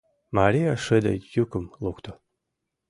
—Мария 0.37 0.73
шыде 0.85 1.13
йӱкым 1.33 1.65
лукто. 1.83 2.11